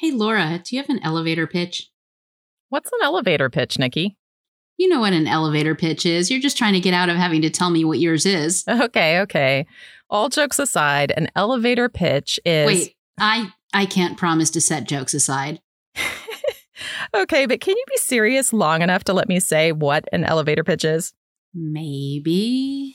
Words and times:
Hey, 0.00 0.12
Laura, 0.12 0.60
do 0.62 0.76
you 0.76 0.80
have 0.80 0.90
an 0.90 1.02
elevator 1.02 1.48
pitch? 1.48 1.90
What's 2.68 2.88
an 2.92 3.00
elevator 3.02 3.50
pitch, 3.50 3.80
Nikki? 3.80 4.16
You 4.76 4.88
know 4.88 5.00
what 5.00 5.12
an 5.12 5.26
elevator 5.26 5.74
pitch 5.74 6.06
is. 6.06 6.30
You're 6.30 6.40
just 6.40 6.56
trying 6.56 6.74
to 6.74 6.80
get 6.80 6.94
out 6.94 7.08
of 7.08 7.16
having 7.16 7.42
to 7.42 7.50
tell 7.50 7.70
me 7.70 7.84
what 7.84 7.98
yours 7.98 8.24
is. 8.24 8.62
Okay, 8.68 9.18
okay. 9.22 9.66
All 10.08 10.28
jokes 10.28 10.60
aside, 10.60 11.12
an 11.16 11.26
elevator 11.34 11.88
pitch 11.88 12.38
is 12.44 12.66
Wait, 12.68 12.94
I 13.18 13.52
I 13.74 13.86
can't 13.86 14.16
promise 14.16 14.50
to 14.50 14.60
set 14.60 14.86
jokes 14.86 15.14
aside. 15.14 15.60
okay, 17.14 17.46
but 17.46 17.60
can 17.60 17.76
you 17.76 17.84
be 17.90 17.96
serious 17.96 18.52
long 18.52 18.82
enough 18.82 19.02
to 19.04 19.12
let 19.12 19.28
me 19.28 19.40
say 19.40 19.72
what 19.72 20.04
an 20.12 20.22
elevator 20.22 20.62
pitch 20.62 20.84
is? 20.84 21.12
Maybe. 21.52 22.94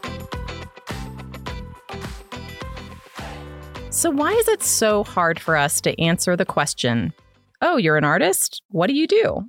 So, 4.01 4.09
why 4.09 4.31
is 4.31 4.47
it 4.47 4.63
so 4.63 5.03
hard 5.03 5.39
for 5.39 5.55
us 5.55 5.79
to 5.81 6.01
answer 6.01 6.35
the 6.35 6.43
question, 6.43 7.13
Oh, 7.61 7.77
you're 7.77 7.97
an 7.97 8.03
artist? 8.03 8.63
What 8.69 8.87
do 8.87 8.95
you 8.95 9.05
do? 9.05 9.43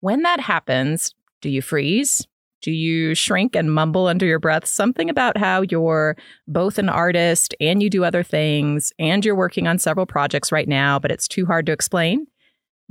When 0.00 0.22
that 0.22 0.40
happens, 0.40 1.14
do 1.42 1.50
you 1.50 1.60
freeze? 1.60 2.26
Do 2.62 2.72
you 2.72 3.14
shrink 3.14 3.54
and 3.54 3.70
mumble 3.70 4.06
under 4.06 4.24
your 4.24 4.38
breath 4.38 4.64
something 4.64 5.10
about 5.10 5.36
how 5.36 5.60
you're 5.60 6.16
both 6.46 6.78
an 6.78 6.88
artist 6.88 7.54
and 7.60 7.82
you 7.82 7.90
do 7.90 8.04
other 8.04 8.22
things 8.22 8.90
and 8.98 9.22
you're 9.22 9.36
working 9.36 9.66
on 9.66 9.78
several 9.78 10.06
projects 10.06 10.50
right 10.50 10.66
now, 10.66 10.98
but 10.98 11.12
it's 11.12 11.28
too 11.28 11.44
hard 11.44 11.66
to 11.66 11.72
explain? 11.72 12.26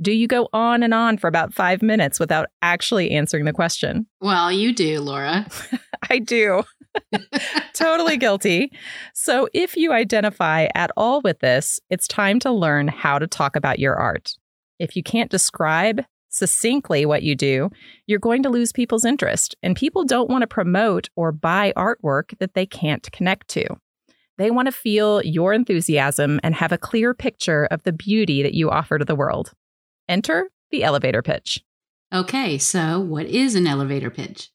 Do 0.00 0.12
you 0.12 0.28
go 0.28 0.48
on 0.52 0.84
and 0.84 0.94
on 0.94 1.18
for 1.18 1.26
about 1.26 1.52
five 1.52 1.82
minutes 1.82 2.20
without 2.20 2.50
actually 2.62 3.10
answering 3.10 3.46
the 3.46 3.52
question? 3.52 4.06
Well, 4.20 4.52
you 4.52 4.72
do, 4.72 5.00
Laura. 5.00 5.44
I 6.08 6.20
do. 6.20 6.62
totally 7.72 8.16
guilty. 8.16 8.72
So, 9.14 9.48
if 9.52 9.76
you 9.76 9.92
identify 9.92 10.68
at 10.74 10.90
all 10.96 11.20
with 11.20 11.40
this, 11.40 11.80
it's 11.90 12.08
time 12.08 12.38
to 12.40 12.50
learn 12.50 12.88
how 12.88 13.18
to 13.18 13.26
talk 13.26 13.56
about 13.56 13.78
your 13.78 13.96
art. 13.96 14.34
If 14.78 14.96
you 14.96 15.02
can't 15.02 15.30
describe 15.30 16.04
succinctly 16.28 17.06
what 17.06 17.22
you 17.22 17.34
do, 17.34 17.70
you're 18.06 18.18
going 18.18 18.42
to 18.42 18.50
lose 18.50 18.72
people's 18.72 19.04
interest, 19.04 19.54
and 19.62 19.76
people 19.76 20.04
don't 20.04 20.30
want 20.30 20.42
to 20.42 20.46
promote 20.46 21.08
or 21.16 21.32
buy 21.32 21.72
artwork 21.76 22.36
that 22.38 22.54
they 22.54 22.66
can't 22.66 23.10
connect 23.12 23.48
to. 23.48 23.66
They 24.36 24.50
want 24.50 24.66
to 24.66 24.72
feel 24.72 25.20
your 25.22 25.52
enthusiasm 25.52 26.38
and 26.44 26.54
have 26.54 26.70
a 26.70 26.78
clear 26.78 27.12
picture 27.12 27.66
of 27.66 27.82
the 27.82 27.92
beauty 27.92 28.42
that 28.42 28.54
you 28.54 28.70
offer 28.70 28.98
to 28.98 29.04
the 29.04 29.16
world. 29.16 29.52
Enter 30.08 30.50
the 30.70 30.84
elevator 30.84 31.22
pitch. 31.22 31.62
Okay, 32.12 32.56
so 32.56 33.00
what 33.00 33.26
is 33.26 33.54
an 33.54 33.66
elevator 33.66 34.10
pitch? 34.10 34.50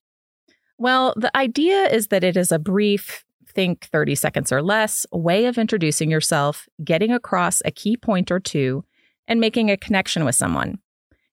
Well, 0.77 1.13
the 1.15 1.35
idea 1.35 1.85
is 1.85 2.07
that 2.07 2.23
it 2.23 2.35
is 2.35 2.51
a 2.51 2.59
brief, 2.59 3.23
think 3.53 3.85
30 3.85 4.15
seconds 4.15 4.51
or 4.51 4.61
less, 4.61 5.05
way 5.11 5.45
of 5.45 5.57
introducing 5.57 6.09
yourself, 6.09 6.67
getting 6.83 7.11
across 7.11 7.61
a 7.65 7.71
key 7.71 7.97
point 7.97 8.31
or 8.31 8.39
two, 8.39 8.83
and 9.27 9.39
making 9.39 9.69
a 9.69 9.77
connection 9.77 10.25
with 10.25 10.35
someone. 10.35 10.79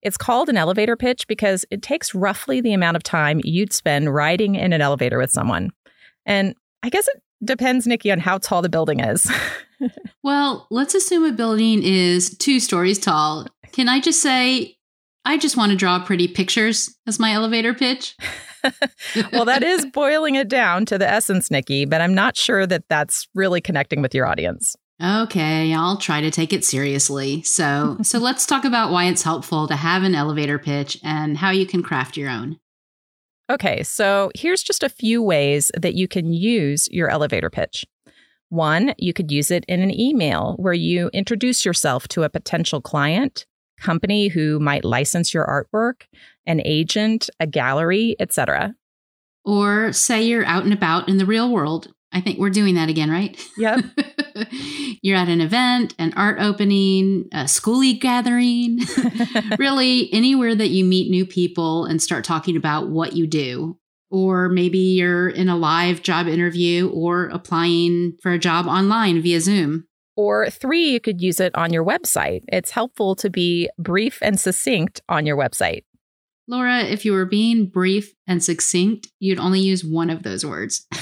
It's 0.03 0.17
called 0.17 0.49
an 0.49 0.57
elevator 0.57 0.97
pitch 0.97 1.27
because 1.27 1.65
it 1.71 1.83
takes 1.83 2.15
roughly 2.15 2.61
the 2.61 2.73
amount 2.73 2.97
of 2.97 3.03
time 3.03 3.41
you'd 3.45 3.73
spend 3.73 4.15
riding 4.15 4.55
in 4.55 4.73
an 4.73 4.81
elevator 4.81 5.19
with 5.19 5.31
someone. 5.31 5.71
And 6.25 6.55
I 6.83 6.89
guess 6.89 7.07
it 7.09 7.23
depends, 7.45 7.87
Nikki, 7.87 8.11
on 8.11 8.19
how 8.19 8.39
tall 8.39 8.63
the 8.63 8.69
building 8.69 9.01
is. 9.01 9.31
well, 10.23 10.67
let's 10.71 10.95
assume 10.95 11.25
a 11.25 11.33
building 11.33 11.83
is 11.83 12.37
two 12.39 12.61
stories 12.61 12.99
tall. 12.99 13.47
Can 13.73 13.89
I 13.89 14.01
just 14.01 14.23
say, 14.23 14.77
I 15.25 15.37
just 15.37 15.57
want 15.57 15.71
to 15.71 15.77
draw 15.77 16.05
pretty 16.05 16.29
pictures 16.29 16.97
as 17.07 17.19
my 17.19 17.33
elevator 17.33 17.75
pitch? 17.75 18.17
well, 19.33 19.45
that 19.45 19.63
is 19.63 19.87
boiling 19.87 20.35
it 20.35 20.49
down 20.49 20.87
to 20.87 20.99
the 20.99 21.09
essence, 21.09 21.51
Nikki, 21.51 21.85
but 21.85 22.01
I'm 22.01 22.15
not 22.15 22.37
sure 22.37 22.67
that 22.67 22.85
that's 22.89 23.29
really 23.35 23.61
connecting 23.61 24.03
with 24.03 24.15
your 24.15 24.27
audience. 24.27 24.77
Okay, 25.03 25.73
I'll 25.73 25.97
try 25.97 26.21
to 26.21 26.31
take 26.31 26.53
it 26.53 26.65
seriously. 26.65 27.43
So, 27.43 27.97
so 28.03 28.19
let's 28.21 28.45
talk 28.45 28.65
about 28.65 28.93
why 28.93 29.07
it's 29.07 29.23
helpful 29.23 29.67
to 29.69 29.77
have 29.77 30.03
an 30.03 30.15
elevator 30.15 30.59
pitch 30.59 30.99
and 31.03 31.39
how 31.39 31.51
you 31.51 31.67
can 31.67 31.83
craft 31.83 32.17
your 32.17 32.29
own. 32.29 32.59
Okay, 33.51 33.83
so 33.83 34.31
here's 34.35 34.63
just 34.63 34.83
a 34.83 34.89
few 34.89 35.23
ways 35.23 35.73
that 35.77 35.95
you 35.95 36.07
can 36.07 36.33
use 36.33 36.89
your 36.91 37.09
elevator 37.09 37.51
pitch. 37.51 37.85
One, 38.51 38.95
you 38.99 39.13
could 39.13 39.31
use 39.31 39.51
it 39.51 39.65
in 39.67 39.81
an 39.81 39.99
email 39.99 40.55
where 40.59 40.75
you 40.75 41.09
introduce 41.13 41.65
yourself 41.65 42.07
to 42.09 42.25
a 42.25 42.29
potential 42.29 42.81
client, 42.81 43.47
company 43.81 44.29
who 44.29 44.61
might 44.61 44.85
license 44.85 45.35
your 45.35 45.47
artwork, 45.47 46.03
an 46.47 46.61
agent, 46.65 47.31
a 47.41 47.47
gallery, 47.47 48.17
etc. 48.21 48.75
Or 49.45 49.93
say 49.93 50.23
you're 50.23 50.45
out 50.45 50.65
and 50.65 50.73
about 50.73 51.09
in 51.09 51.19
the 51.19 51.27
real 51.27 51.51
world. 51.51 51.93
I 52.13 52.21
think 52.21 52.39
we're 52.39 52.51
doing 52.51 52.75
that 52.75 52.89
again, 52.89 53.11
right? 53.11 53.41
Yep. 53.57 53.85
you're 55.03 55.17
at 55.17 55.29
an 55.29 55.41
event, 55.41 55.95
an 55.99 56.13
art 56.17 56.39
opening, 56.41 57.29
a 57.33 57.45
schoolie 57.45 58.01
gathering, 58.01 58.81
really 59.59 60.13
anywhere 60.13 60.55
that 60.55 60.69
you 60.71 60.85
meet 60.85 61.11
new 61.11 61.25
people 61.25 61.85
and 61.85 62.03
start 62.03 62.25
talking 62.25 62.57
about 62.57 62.89
what 62.89 63.15
you 63.15 63.29
do. 63.29 63.79
Or 64.11 64.49
maybe 64.49 64.79
you're 64.79 65.29
in 65.29 65.49
a 65.49 65.57
live 65.57 66.03
job 66.03 66.27
interview 66.27 66.91
or 66.91 67.29
applying 67.29 68.17
for 68.21 68.33
a 68.33 68.41
job 68.41 68.67
online 68.67 69.23
via 69.23 69.41
Zoom. 69.41 69.87
Or 70.17 70.51
three, 70.51 70.91
you 70.91 71.01
could 71.01 71.21
use 71.21 71.41
it 71.41 71.55
on 71.55 71.73
your 71.73 71.85
website. 71.85 72.43
It's 72.49 72.71
helpful 72.71 73.15
to 73.17 73.31
be 73.31 73.71
brief 73.79 74.19
and 74.23 74.39
succinct 74.39 75.01
on 75.09 75.27
your 75.27 75.37
website. 75.37 75.85
Laura, 76.51 76.81
if 76.81 77.05
you 77.05 77.13
were 77.13 77.27
being 77.27 77.67
brief 77.67 78.13
and 78.27 78.43
succinct, 78.43 79.07
you'd 79.21 79.39
only 79.39 79.61
use 79.61 79.85
one 79.85 80.11
of 80.11 80.25
those 80.25 80.45
words. 80.45 80.85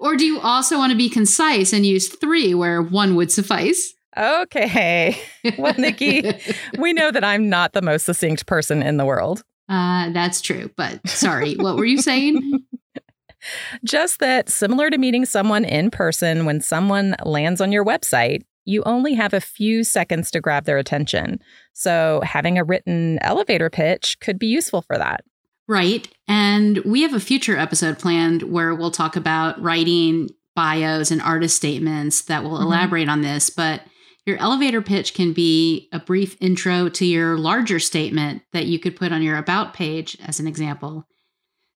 or 0.00 0.16
do 0.16 0.26
you 0.26 0.40
also 0.40 0.76
want 0.76 0.90
to 0.90 0.98
be 0.98 1.08
concise 1.08 1.72
and 1.72 1.86
use 1.86 2.08
three 2.08 2.52
where 2.52 2.82
one 2.82 3.14
would 3.14 3.30
suffice? 3.30 3.94
Okay. 4.16 5.16
Well, 5.58 5.74
Nikki, 5.76 6.32
we 6.78 6.94
know 6.94 7.10
that 7.10 7.22
I'm 7.22 7.50
not 7.50 7.74
the 7.74 7.82
most 7.82 8.06
succinct 8.06 8.46
person 8.46 8.82
in 8.82 8.96
the 8.96 9.04
world. 9.04 9.44
Uh, 9.68 10.10
that's 10.10 10.40
true. 10.40 10.70
But 10.74 11.06
sorry, 11.06 11.54
what 11.54 11.76
were 11.76 11.84
you 11.84 12.00
saying? 12.00 12.64
Just 13.84 14.20
that 14.20 14.48
similar 14.48 14.90
to 14.90 14.98
meeting 14.98 15.24
someone 15.24 15.64
in 15.64 15.90
person, 15.90 16.44
when 16.44 16.60
someone 16.60 17.14
lands 17.24 17.60
on 17.60 17.72
your 17.72 17.84
website, 17.84 18.42
you 18.64 18.82
only 18.84 19.14
have 19.14 19.34
a 19.34 19.40
few 19.40 19.84
seconds 19.84 20.30
to 20.30 20.40
grab 20.40 20.64
their 20.64 20.78
attention. 20.78 21.40
So, 21.72 22.22
having 22.24 22.58
a 22.58 22.64
written 22.64 23.18
elevator 23.20 23.70
pitch 23.70 24.18
could 24.20 24.38
be 24.38 24.46
useful 24.46 24.82
for 24.82 24.96
that. 24.96 25.24
Right. 25.66 26.08
And 26.28 26.78
we 26.78 27.02
have 27.02 27.14
a 27.14 27.20
future 27.20 27.56
episode 27.56 27.98
planned 27.98 28.42
where 28.42 28.74
we'll 28.74 28.90
talk 28.90 29.16
about 29.16 29.60
writing 29.62 30.30
bios 30.54 31.10
and 31.10 31.22
artist 31.22 31.56
statements 31.56 32.22
that 32.22 32.42
will 32.42 32.52
mm-hmm. 32.52 32.66
elaborate 32.66 33.08
on 33.08 33.22
this. 33.22 33.50
But 33.50 33.82
your 34.26 34.38
elevator 34.38 34.80
pitch 34.80 35.14
can 35.14 35.32
be 35.32 35.88
a 35.92 35.98
brief 35.98 36.36
intro 36.40 36.88
to 36.90 37.04
your 37.04 37.36
larger 37.36 37.78
statement 37.78 38.42
that 38.52 38.66
you 38.66 38.78
could 38.78 38.96
put 38.96 39.12
on 39.12 39.22
your 39.22 39.36
About 39.36 39.74
page, 39.74 40.16
as 40.24 40.40
an 40.40 40.46
example. 40.46 41.06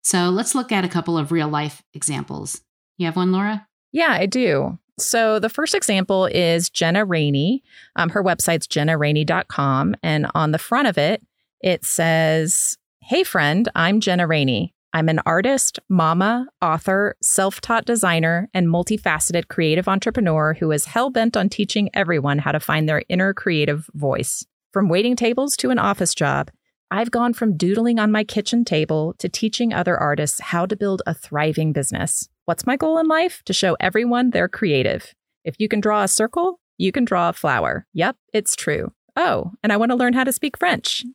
So, 0.02 0.30
let's 0.30 0.54
look 0.54 0.72
at 0.72 0.84
a 0.84 0.88
couple 0.88 1.18
of 1.18 1.32
real 1.32 1.48
life 1.48 1.82
examples. 1.94 2.62
You 2.96 3.06
have 3.06 3.16
one, 3.16 3.32
Laura? 3.32 3.66
Yeah, 3.92 4.12
I 4.12 4.26
do. 4.26 4.78
So 4.98 5.38
the 5.38 5.48
first 5.48 5.74
example 5.74 6.26
is 6.26 6.68
Jenna 6.68 7.04
Rainey. 7.04 7.62
Um, 7.96 8.10
her 8.10 8.22
website's 8.22 8.66
jennarainey.com. 8.66 9.94
And 10.02 10.26
on 10.34 10.50
the 10.50 10.58
front 10.58 10.88
of 10.88 10.98
it, 10.98 11.22
it 11.60 11.84
says, 11.84 12.76
Hey, 13.02 13.24
friend, 13.24 13.68
I'm 13.74 14.00
Jenna 14.00 14.26
Rainey. 14.26 14.74
I'm 14.92 15.08
an 15.08 15.20
artist, 15.26 15.78
mama, 15.88 16.48
author, 16.62 17.14
self 17.22 17.60
taught 17.60 17.84
designer, 17.84 18.48
and 18.54 18.68
multifaceted 18.68 19.48
creative 19.48 19.86
entrepreneur 19.86 20.54
who 20.54 20.72
is 20.72 20.86
hell 20.86 21.10
bent 21.10 21.36
on 21.36 21.48
teaching 21.48 21.90
everyone 21.94 22.38
how 22.38 22.52
to 22.52 22.60
find 22.60 22.88
their 22.88 23.02
inner 23.08 23.34
creative 23.34 23.88
voice. 23.94 24.44
From 24.72 24.88
waiting 24.88 25.14
tables 25.14 25.56
to 25.58 25.70
an 25.70 25.78
office 25.78 26.14
job, 26.14 26.50
I've 26.90 27.10
gone 27.10 27.34
from 27.34 27.56
doodling 27.56 27.98
on 27.98 28.10
my 28.10 28.24
kitchen 28.24 28.64
table 28.64 29.14
to 29.18 29.28
teaching 29.28 29.72
other 29.72 29.96
artists 29.96 30.40
how 30.40 30.64
to 30.66 30.76
build 30.76 31.02
a 31.06 31.12
thriving 31.12 31.72
business. 31.72 32.28
What's 32.46 32.66
my 32.66 32.76
goal 32.76 32.98
in 32.98 33.06
life? 33.06 33.42
To 33.44 33.52
show 33.52 33.76
everyone 33.78 34.30
they're 34.30 34.48
creative. 34.48 35.14
If 35.44 35.56
you 35.58 35.68
can 35.68 35.80
draw 35.80 36.02
a 36.02 36.08
circle, 36.08 36.60
you 36.78 36.92
can 36.92 37.04
draw 37.04 37.28
a 37.28 37.34
flower. 37.34 37.86
Yep, 37.92 38.16
it's 38.32 38.56
true. 38.56 38.92
Oh, 39.16 39.52
and 39.62 39.72
I 39.72 39.76
want 39.76 39.90
to 39.90 39.96
learn 39.96 40.14
how 40.14 40.24
to 40.24 40.32
speak 40.32 40.56
French. 40.56 41.04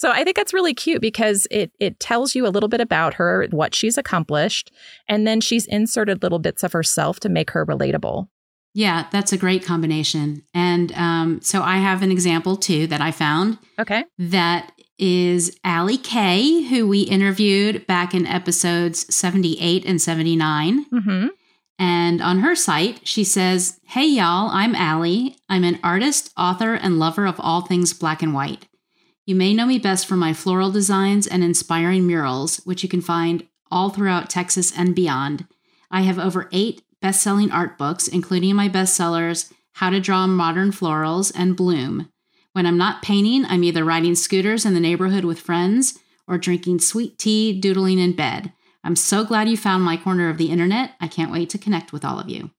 So 0.00 0.10
I 0.10 0.24
think 0.24 0.34
that's 0.34 0.54
really 0.54 0.72
cute 0.72 1.02
because 1.02 1.46
it 1.50 1.72
it 1.78 2.00
tells 2.00 2.34
you 2.34 2.46
a 2.46 2.48
little 2.48 2.70
bit 2.70 2.80
about 2.80 3.12
her, 3.14 3.46
what 3.50 3.74
she's 3.74 3.98
accomplished, 3.98 4.72
and 5.06 5.26
then 5.26 5.42
she's 5.42 5.66
inserted 5.66 6.22
little 6.22 6.38
bits 6.38 6.62
of 6.62 6.72
herself 6.72 7.20
to 7.20 7.28
make 7.28 7.50
her 7.50 7.66
relatable. 7.66 8.28
Yeah, 8.72 9.06
that's 9.10 9.32
a 9.32 9.38
great 9.38 9.64
combination. 9.64 10.44
And 10.54 10.92
um, 10.92 11.40
so 11.42 11.62
I 11.62 11.78
have 11.78 12.02
an 12.02 12.12
example 12.12 12.56
too 12.56 12.86
that 12.86 13.00
I 13.00 13.10
found. 13.10 13.58
Okay. 13.78 14.04
That 14.18 14.72
is 14.98 15.58
Allie 15.64 15.98
Kay, 15.98 16.62
who 16.64 16.86
we 16.86 17.00
interviewed 17.00 17.86
back 17.86 18.14
in 18.14 18.26
episodes 18.26 19.12
78 19.12 19.84
and 19.86 20.00
79. 20.00 20.86
Mm-hmm. 20.86 21.26
And 21.78 22.20
on 22.20 22.40
her 22.40 22.54
site, 22.54 23.08
she 23.08 23.24
says, 23.24 23.80
Hey, 23.86 24.06
y'all, 24.06 24.50
I'm 24.50 24.74
Allie. 24.74 25.36
I'm 25.48 25.64
an 25.64 25.80
artist, 25.82 26.30
author, 26.36 26.74
and 26.74 26.98
lover 26.98 27.26
of 27.26 27.40
all 27.40 27.62
things 27.62 27.94
black 27.94 28.22
and 28.22 28.34
white. 28.34 28.68
You 29.24 29.34
may 29.34 29.54
know 29.54 29.64
me 29.64 29.78
best 29.78 30.06
for 30.06 30.16
my 30.16 30.34
floral 30.34 30.70
designs 30.70 31.26
and 31.26 31.42
inspiring 31.42 32.06
murals, 32.06 32.58
which 32.64 32.82
you 32.82 32.88
can 32.88 33.00
find 33.00 33.46
all 33.70 33.88
throughout 33.88 34.28
Texas 34.28 34.76
and 34.76 34.94
beyond. 34.94 35.46
I 35.90 36.02
have 36.02 36.18
over 36.18 36.48
eight 36.52 36.82
best 37.00 37.22
selling 37.22 37.50
art 37.50 37.78
books, 37.78 38.08
including 38.08 38.56
my 38.56 38.68
bestsellers, 38.68 39.52
How 39.74 39.90
to 39.90 40.00
Draw 40.00 40.26
Modern 40.26 40.70
Florals 40.70 41.32
and 41.34 41.56
Bloom. 41.56 42.10
When 42.52 42.66
I'm 42.66 42.78
not 42.78 43.02
painting, 43.02 43.44
I'm 43.46 43.64
either 43.64 43.84
riding 43.84 44.14
scooters 44.14 44.64
in 44.66 44.74
the 44.74 44.80
neighborhood 44.80 45.24
with 45.24 45.40
friends 45.40 45.98
or 46.26 46.38
drinking 46.38 46.80
sweet 46.80 47.18
tea, 47.18 47.58
doodling 47.58 47.98
in 47.98 48.14
bed. 48.14 48.52
I'm 48.82 48.96
so 48.96 49.24
glad 49.24 49.48
you 49.48 49.56
found 49.56 49.84
my 49.84 49.96
corner 49.96 50.28
of 50.30 50.38
the 50.38 50.50
internet. 50.50 50.92
I 51.00 51.08
can't 51.08 51.32
wait 51.32 51.50
to 51.50 51.58
connect 51.58 51.92
with 51.92 52.04
all 52.04 52.18
of 52.18 52.28
you. 52.28 52.50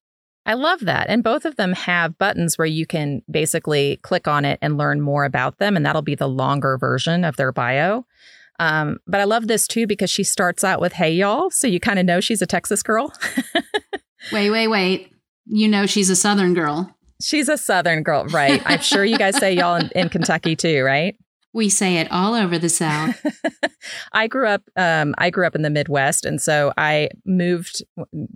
I 0.45 0.55
love 0.55 0.81
that. 0.81 1.07
And 1.09 1.23
both 1.23 1.45
of 1.45 1.55
them 1.55 1.73
have 1.73 2.17
buttons 2.17 2.57
where 2.57 2.67
you 2.67 2.85
can 2.85 3.21
basically 3.29 3.97
click 3.97 4.27
on 4.27 4.43
it 4.43 4.57
and 4.61 4.77
learn 4.77 5.01
more 5.01 5.23
about 5.23 5.59
them. 5.59 5.75
And 5.75 5.85
that'll 5.85 6.01
be 6.01 6.15
the 6.15 6.27
longer 6.27 6.77
version 6.77 7.23
of 7.23 7.35
their 7.35 7.51
bio. 7.51 8.05
Um, 8.59 8.99
but 9.07 9.21
I 9.21 9.25
love 9.25 9.47
this 9.47 9.67
too 9.67 9.87
because 9.87 10.09
she 10.09 10.23
starts 10.23 10.63
out 10.63 10.81
with, 10.81 10.93
hey, 10.93 11.11
y'all. 11.11 11.49
So 11.51 11.67
you 11.67 11.79
kind 11.79 11.99
of 11.99 12.05
know 12.05 12.19
she's 12.19 12.41
a 12.41 12.47
Texas 12.47 12.81
girl. 12.83 13.13
wait, 14.31 14.49
wait, 14.49 14.67
wait. 14.67 15.11
You 15.45 15.67
know 15.67 15.85
she's 15.85 16.09
a 16.09 16.15
Southern 16.15 16.53
girl. 16.53 16.95
She's 17.21 17.49
a 17.49 17.57
Southern 17.57 18.03
girl, 18.03 18.25
right? 18.25 18.61
I'm 18.65 18.81
sure 18.81 19.05
you 19.05 19.17
guys 19.17 19.37
say 19.37 19.53
y'all 19.53 19.75
in, 19.75 19.89
in 19.95 20.09
Kentucky 20.09 20.55
too, 20.55 20.83
right? 20.83 21.15
We 21.53 21.69
say 21.69 21.97
it 21.97 22.09
all 22.11 22.33
over 22.33 22.57
the 22.57 22.69
South. 22.69 23.23
I 24.13 24.27
grew 24.27 24.47
up. 24.47 24.63
Um, 24.75 25.13
I 25.17 25.29
grew 25.29 25.45
up 25.45 25.55
in 25.55 25.63
the 25.63 25.69
Midwest, 25.69 26.25
and 26.25 26.41
so 26.41 26.71
I 26.77 27.09
moved 27.25 27.83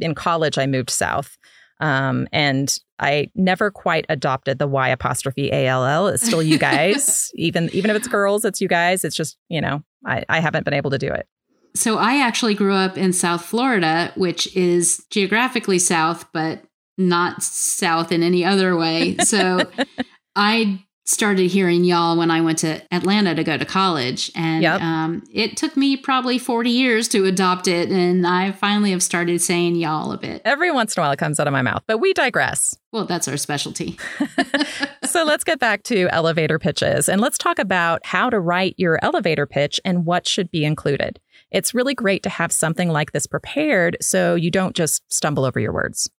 in 0.02 0.16
college. 0.16 0.58
I 0.58 0.66
moved 0.66 0.90
south, 0.90 1.38
um, 1.80 2.28
and 2.34 2.78
I 3.00 3.30
never 3.34 3.72
quite 3.72 4.06
adopted 4.10 4.60
the 4.60 4.68
Y 4.68 4.90
apostrophe 4.90 5.50
A 5.52 5.68
L 5.68 5.86
L. 5.86 6.08
It's 6.08 6.26
still 6.26 6.44
you 6.44 6.58
guys, 6.60 7.32
even 7.36 7.70
even 7.74 7.90
if 7.90 7.96
it's 7.96 8.08
girls, 8.08 8.44
it's 8.44 8.60
you 8.60 8.68
guys. 8.68 9.06
It's 9.06 9.16
just 9.16 9.38
you 9.48 9.62
know, 9.62 9.82
I, 10.06 10.26
I 10.28 10.42
haven't 10.42 10.66
been 10.66 10.74
able 10.74 10.92
to 10.92 10.98
do 10.98 11.08
it. 11.08 11.28
So 11.76 11.98
I 11.98 12.22
actually 12.22 12.56
grew 12.56 12.74
up 12.74 12.98
in 12.98 13.14
South 13.14 13.44
Florida, 13.46 14.12
which 14.16 14.54
is 14.56 15.06
geographically 15.10 15.80
south, 15.80 16.26
but 16.34 16.64
not 16.98 17.44
south 17.44 18.12
in 18.12 18.24
any 18.24 18.46
other 18.46 18.76
way. 18.78 19.18
So 19.18 19.62
I 20.36 20.86
started 21.08 21.52
hearing 21.52 21.84
y'all 21.84 22.18
when 22.18 22.32
I 22.32 22.42
went 22.42 22.58
to 22.60 22.82
Atlanta 22.92 23.36
to 23.36 23.44
go 23.44 23.58
to 23.58 23.66
college. 23.66 24.32
And 24.36 24.64
Yep. 24.64 24.82
um, 24.82 25.24
it 25.32 25.56
took 25.56 25.78
me 25.78 25.96
probably 25.98 26.40
40 26.40 26.72
years 26.72 27.08
to 27.10 27.26
adopt 27.26 27.68
it. 27.68 27.90
And 27.92 28.26
I 28.26 28.52
finally 28.54 28.90
have 28.92 29.04
started 29.04 29.40
saying 29.40 29.76
y'all 29.76 30.12
a 30.12 30.18
bit. 30.18 30.42
Every 30.46 30.72
once 30.72 30.96
in 30.96 31.02
a 31.02 31.04
while, 31.04 31.12
it 31.12 31.20
comes 31.20 31.40
out 31.40 31.46
of 31.46 31.54
my 31.54 31.62
mouth, 31.62 31.84
but 31.88 32.00
we 32.00 32.14
digress. 32.14 32.76
Well, 32.92 33.06
that's 33.06 33.28
our 33.28 33.38
specialty. 33.38 34.00
so 35.06 35.24
let's 35.24 35.44
get 35.44 35.60
back 35.60 35.84
to 35.84 36.08
elevator 36.10 36.58
pitches 36.58 37.08
and 37.08 37.22
let's 37.22 37.38
talk 37.38 37.60
about 37.60 38.04
how 38.04 38.32
to 38.32 38.40
write 38.40 38.74
your 38.78 38.98
elevator 39.04 39.46
pitch 39.46 39.80
and 39.86 40.06
what 40.06 40.28
should 40.28 40.50
be 40.50 40.66
included. 40.66 41.20
It's 41.52 41.74
really 41.74 41.94
great 41.94 42.24
to 42.24 42.30
have 42.30 42.52
something 42.52 42.90
like 42.90 43.12
this 43.12 43.28
prepared 43.28 43.98
so 44.02 44.36
you 44.36 44.52
don't 44.52 44.76
just 44.76 45.04
stumble 45.12 45.46
over 45.46 45.60
your 45.60 45.74
words. 45.74 46.10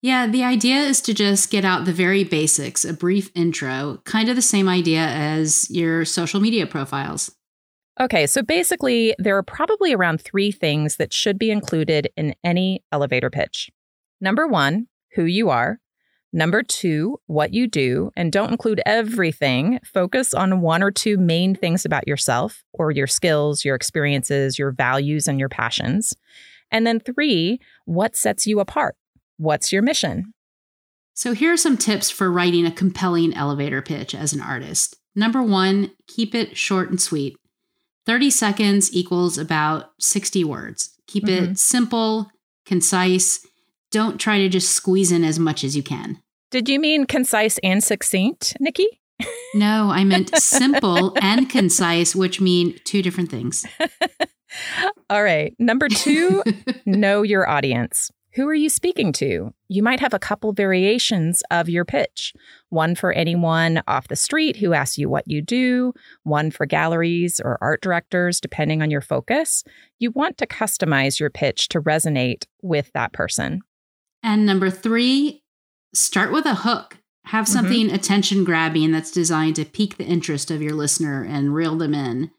Yeah, 0.00 0.26
the 0.26 0.42
idea 0.42 0.78
is 0.78 1.00
to 1.02 1.14
just 1.14 1.50
get 1.50 1.64
out 1.64 1.84
the 1.84 1.92
very 1.92 2.24
basics, 2.24 2.84
a 2.84 2.92
brief 2.92 3.30
intro, 3.36 4.00
kind 4.04 4.28
of 4.28 4.34
the 4.34 4.42
same 4.42 4.68
idea 4.68 5.00
as 5.00 5.70
your 5.70 6.04
social 6.04 6.40
media 6.40 6.66
profiles. 6.66 7.30
Okay, 8.00 8.26
so 8.26 8.42
basically, 8.42 9.14
there 9.18 9.36
are 9.36 9.44
probably 9.44 9.92
around 9.92 10.20
three 10.20 10.50
things 10.50 10.96
that 10.96 11.12
should 11.12 11.38
be 11.38 11.50
included 11.50 12.08
in 12.16 12.34
any 12.42 12.82
elevator 12.90 13.30
pitch. 13.30 13.70
Number 14.20 14.48
one, 14.48 14.88
who 15.14 15.24
you 15.24 15.50
are. 15.50 15.78
Number 16.32 16.62
two, 16.62 17.18
what 17.26 17.52
you 17.52 17.66
do. 17.66 18.10
And 18.16 18.32
don't 18.32 18.50
include 18.50 18.80
everything. 18.86 19.78
Focus 19.84 20.32
on 20.32 20.62
one 20.62 20.82
or 20.82 20.90
two 20.90 21.18
main 21.18 21.54
things 21.54 21.84
about 21.84 22.08
yourself 22.08 22.62
or 22.72 22.90
your 22.90 23.06
skills, 23.06 23.64
your 23.64 23.74
experiences, 23.74 24.58
your 24.58 24.72
values, 24.72 25.28
and 25.28 25.38
your 25.38 25.50
passions. 25.50 26.14
And 26.70 26.86
then 26.86 27.00
three, 27.00 27.60
what 27.84 28.16
sets 28.16 28.46
you 28.46 28.60
apart? 28.60 28.96
What's 29.36 29.72
your 29.72 29.82
mission? 29.82 30.32
So, 31.14 31.34
here 31.34 31.52
are 31.52 31.58
some 31.58 31.76
tips 31.76 32.08
for 32.10 32.32
writing 32.32 32.64
a 32.64 32.70
compelling 32.72 33.34
elevator 33.34 33.82
pitch 33.82 34.14
as 34.14 34.32
an 34.32 34.40
artist. 34.40 34.96
Number 35.14 35.42
one, 35.42 35.90
keep 36.06 36.34
it 36.34 36.56
short 36.56 36.88
and 36.88 36.98
sweet. 36.98 37.36
30 38.06 38.30
seconds 38.30 38.94
equals 38.96 39.36
about 39.36 39.90
60 40.00 40.42
words. 40.44 40.96
Keep 41.06 41.24
Mhm. 41.24 41.50
it 41.52 41.58
simple, 41.58 42.30
concise. 42.64 43.44
Don't 43.92 44.18
try 44.18 44.38
to 44.38 44.48
just 44.48 44.70
squeeze 44.72 45.12
in 45.12 45.22
as 45.22 45.38
much 45.38 45.62
as 45.62 45.76
you 45.76 45.82
can. 45.82 46.18
Did 46.50 46.68
you 46.68 46.80
mean 46.80 47.06
concise 47.06 47.58
and 47.58 47.84
succinct, 47.84 48.56
Nikki? 48.58 48.86
No, 49.54 49.90
I 49.90 50.02
meant 50.04 50.34
simple 50.38 51.14
and 51.20 51.48
concise, 51.48 52.16
which 52.16 52.40
mean 52.40 52.78
two 52.84 53.02
different 53.02 53.30
things. 53.30 53.66
All 55.10 55.22
right. 55.22 55.54
Number 55.58 55.90
two, 55.90 56.42
know 56.86 57.20
your 57.20 57.46
audience. 57.46 58.10
Who 58.34 58.48
are 58.48 58.54
you 58.54 58.70
speaking 58.70 59.12
to? 59.14 59.52
You 59.68 59.82
might 59.82 60.00
have 60.00 60.14
a 60.14 60.18
couple 60.18 60.54
variations 60.54 61.42
of 61.50 61.68
your 61.68 61.84
pitch. 61.84 62.32
One 62.70 62.94
for 62.94 63.12
anyone 63.12 63.82
off 63.86 64.08
the 64.08 64.16
street 64.16 64.56
who 64.56 64.72
asks 64.72 64.96
you 64.96 65.10
what 65.10 65.28
you 65.28 65.42
do, 65.42 65.92
one 66.22 66.50
for 66.50 66.64
galleries 66.64 67.38
or 67.44 67.58
art 67.60 67.82
directors, 67.82 68.40
depending 68.40 68.80
on 68.80 68.90
your 68.90 69.02
focus. 69.02 69.64
You 69.98 70.12
want 70.12 70.38
to 70.38 70.46
customize 70.46 71.20
your 71.20 71.28
pitch 71.28 71.68
to 71.68 71.82
resonate 71.82 72.46
with 72.62 72.90
that 72.94 73.12
person. 73.12 73.60
And 74.22 74.46
number 74.46 74.70
three, 74.70 75.42
start 75.94 76.32
with 76.32 76.46
a 76.46 76.54
hook. 76.56 76.98
Have 77.26 77.46
Mhm. 77.46 77.52
something 77.52 77.90
attention 77.90 78.44
grabbing 78.44 78.90
that's 78.92 79.10
designed 79.10 79.56
to 79.56 79.64
pique 79.64 79.96
the 79.96 80.04
interest 80.04 80.50
of 80.50 80.60
your 80.62 80.74
listener 80.74 81.22
and 81.24 81.54
reel 81.54 81.76
them 81.76 81.94
in. 81.94 82.30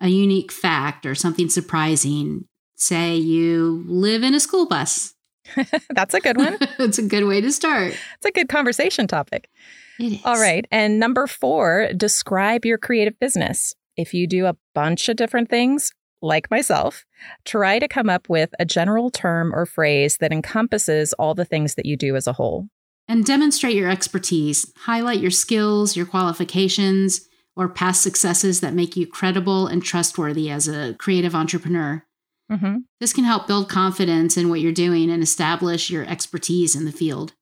A 0.00 0.08
unique 0.08 0.52
fact 0.52 1.06
or 1.06 1.14
something 1.14 1.48
surprising. 1.48 2.44
Say 2.76 3.16
you 3.16 3.84
live 3.86 4.22
in 4.22 4.34
a 4.34 4.40
school 4.40 4.66
bus. 4.66 5.14
That's 5.90 6.12
a 6.14 6.20
good 6.20 6.36
one. 6.36 6.58
it's 6.78 6.98
a 6.98 7.02
good 7.02 7.24
way 7.24 7.40
to 7.40 7.50
start. 7.52 7.94
It's 8.16 8.26
a 8.26 8.32
good 8.32 8.48
conversation 8.48 9.06
topic. 9.06 9.48
It 9.98 10.14
is. 10.14 10.20
All 10.24 10.38
right. 10.38 10.66
And 10.70 10.98
number 10.98 11.26
four, 11.26 11.90
describe 11.96 12.64
your 12.66 12.78
creative 12.78 13.18
business. 13.18 13.74
If 13.96 14.12
you 14.12 14.26
do 14.26 14.44
a 14.46 14.56
bunch 14.74 15.08
of 15.08 15.16
different 15.16 15.48
things, 15.48 15.92
like 16.26 16.50
myself, 16.50 17.04
try 17.44 17.78
to 17.78 17.88
come 17.88 18.10
up 18.10 18.28
with 18.28 18.54
a 18.58 18.64
general 18.64 19.10
term 19.10 19.54
or 19.54 19.64
phrase 19.64 20.18
that 20.18 20.32
encompasses 20.32 21.12
all 21.14 21.34
the 21.34 21.44
things 21.44 21.74
that 21.74 21.86
you 21.86 21.96
do 21.96 22.16
as 22.16 22.26
a 22.26 22.32
whole. 22.32 22.68
And 23.08 23.24
demonstrate 23.24 23.76
your 23.76 23.88
expertise. 23.88 24.72
Highlight 24.78 25.20
your 25.20 25.30
skills, 25.30 25.96
your 25.96 26.06
qualifications, 26.06 27.20
or 27.54 27.68
past 27.68 28.02
successes 28.02 28.60
that 28.60 28.74
make 28.74 28.96
you 28.96 29.06
credible 29.06 29.66
and 29.66 29.82
trustworthy 29.82 30.50
as 30.50 30.68
a 30.68 30.94
creative 30.94 31.34
entrepreneur. 31.34 32.04
hmm 32.50 32.78
This 33.00 33.12
can 33.12 33.24
help 33.24 33.46
build 33.46 33.68
confidence 33.68 34.36
in 34.36 34.50
what 34.50 34.60
you're 34.60 34.72
doing 34.72 35.10
and 35.10 35.22
establish 35.22 35.88
your 35.88 36.04
expertise 36.04 36.74
in 36.74 36.84
the 36.84 36.92
field. 36.92 37.32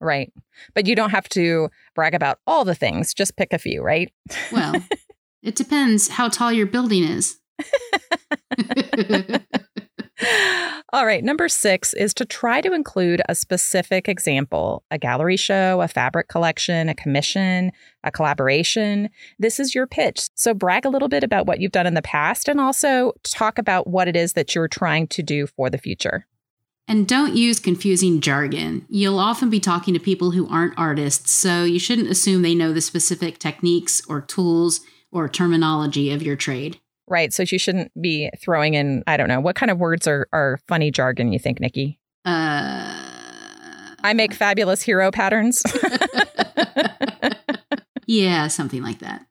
Right. 0.00 0.32
But 0.74 0.86
you 0.86 0.94
don't 0.94 1.10
have 1.10 1.28
to 1.30 1.70
brag 1.94 2.14
about 2.14 2.38
all 2.46 2.64
the 2.64 2.74
things, 2.74 3.14
just 3.14 3.36
pick 3.36 3.52
a 3.52 3.58
few, 3.58 3.82
right? 3.82 4.12
Well, 4.52 4.74
it 5.42 5.56
depends 5.56 6.08
how 6.08 6.28
tall 6.28 6.52
your 6.52 6.66
building 6.66 7.04
is. 7.04 7.38
All 10.92 11.04
right. 11.06 11.24
Number 11.24 11.48
six 11.48 11.92
is 11.94 12.14
to 12.14 12.24
try 12.24 12.60
to 12.60 12.72
include 12.72 13.20
a 13.28 13.34
specific 13.34 14.08
example 14.08 14.84
a 14.92 14.98
gallery 14.98 15.36
show, 15.36 15.80
a 15.80 15.88
fabric 15.88 16.28
collection, 16.28 16.88
a 16.88 16.94
commission, 16.94 17.72
a 18.04 18.12
collaboration. 18.12 19.10
This 19.40 19.58
is 19.58 19.74
your 19.74 19.88
pitch. 19.88 20.28
So 20.36 20.54
brag 20.54 20.84
a 20.84 20.88
little 20.88 21.08
bit 21.08 21.24
about 21.24 21.46
what 21.46 21.58
you've 21.60 21.72
done 21.72 21.88
in 21.88 21.94
the 21.94 22.02
past 22.02 22.48
and 22.48 22.60
also 22.60 23.12
talk 23.24 23.58
about 23.58 23.88
what 23.88 24.06
it 24.06 24.14
is 24.14 24.34
that 24.34 24.54
you're 24.54 24.68
trying 24.68 25.08
to 25.08 25.22
do 25.22 25.48
for 25.48 25.68
the 25.68 25.78
future. 25.78 26.26
and 26.86 27.08
don't 27.08 27.34
use 27.34 27.58
confusing 27.58 28.20
jargon. 28.20 28.84
You'll 28.88 29.18
often 29.18 29.48
be 29.50 29.58
talking 29.58 29.94
to 29.94 30.00
people 30.00 30.32
who 30.32 30.46
aren't 30.48 30.78
artists, 30.78 31.30
so 31.32 31.64
you 31.64 31.78
shouldn't 31.78 32.10
assume 32.10 32.42
they 32.42 32.54
know 32.54 32.72
the 32.72 32.80
specific 32.82 33.38
techniques 33.38 34.02
or 34.06 34.20
tools 34.20 34.80
or 35.10 35.28
terminology 35.28 36.10
of 36.12 36.22
your 36.22 36.36
trade. 36.36 36.78
Right. 37.06 37.32
So 37.32 37.42
you 37.42 37.58
shouldn't 37.58 37.92
be 38.00 38.30
throwing 38.40 38.74
in, 38.74 39.04
I 39.06 39.16
don't 39.16 39.28
know, 39.28 39.40
what 39.40 39.56
kind 39.56 39.70
of 39.70 39.78
words 39.78 40.06
are, 40.06 40.26
are 40.32 40.58
funny 40.68 40.90
jargon, 40.90 41.32
you 41.32 41.38
think, 41.38 41.60
Nikki? 41.60 41.98
Uh, 42.24 43.04
I 44.02 44.12
make 44.14 44.32
fabulous 44.32 44.82
hero 44.82 45.10
patterns. 45.10 45.62
yeah, 48.06 48.48
something 48.48 48.82
like 48.82 49.00
that. 49.00 49.26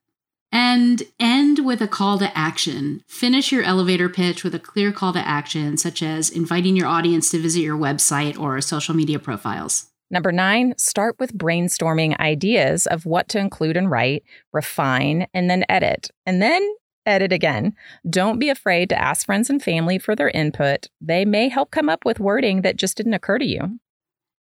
And 0.52 1.02
end 1.20 1.66
with 1.66 1.82
a 1.82 1.88
call 1.88 2.20
to 2.20 2.38
action. 2.38 3.02
Finish 3.08 3.52
your 3.52 3.64
elevator 3.64 4.08
pitch 4.08 4.44
with 4.44 4.54
a 4.54 4.60
clear 4.60 4.92
call 4.92 5.14
to 5.14 5.28
action, 5.28 5.78
such 5.78 6.04
as 6.04 6.30
inviting 6.30 6.76
your 6.76 6.86
audience 6.86 7.32
to 7.32 7.40
visit 7.40 7.62
your 7.62 7.78
website 7.78 8.38
or 8.40 8.62
social 8.62 8.94
media 8.94 9.18
profiles. 9.18 9.88
Number 10.12 10.32
nine, 10.32 10.76
start 10.78 11.16
with 11.20 11.36
brainstorming 11.36 12.20
ideas 12.20 12.86
of 12.86 13.08
what 13.08 13.30
to 13.30 13.40
include 13.40 13.78
and 13.78 13.90
write, 13.90 14.24
refine, 14.52 15.26
and 15.34 15.50
then 15.50 15.66
edit. 15.70 16.12
And 16.28 16.40
then 16.40 16.62
edit 17.06 17.32
again. 17.32 17.74
Don't 18.10 18.40
be 18.40 18.50
afraid 18.50 18.90
to 18.90 19.02
ask 19.02 19.26
friends 19.26 19.50
and 19.50 19.62
family 19.62 20.00
for 20.00 20.16
their 20.16 20.30
input. 20.30 20.88
They 21.02 21.26
may 21.26 21.50
help 21.50 21.72
come 21.72 21.90
up 21.90 22.06
with 22.06 22.20
wording 22.20 22.62
that 22.62 22.78
just 22.78 22.98
didn't 22.98 23.14
occur 23.14 23.40
to 23.40 23.46
you. 23.46 23.80